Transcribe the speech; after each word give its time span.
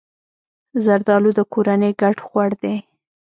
زردالو 0.83 1.31
د 1.35 1.39
کورنۍ 1.53 1.91
ګډ 2.01 2.17
خوړ 2.27 2.49
دی. 2.61 2.75